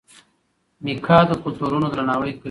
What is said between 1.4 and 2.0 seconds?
کلتورونو